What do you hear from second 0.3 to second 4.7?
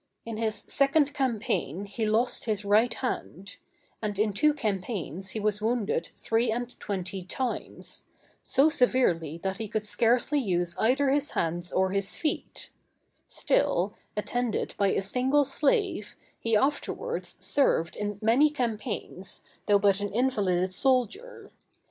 his second campaign he lost his right hand; and in two